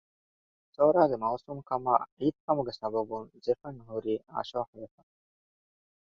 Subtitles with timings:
[0.75, 5.01] ޒޯރާގެ މައުސޫމު ކަމާ ރީތި ކަމުގެ ސަބަބުން ޒެފަން ހުރީ އާޝޯޙު ވެފަ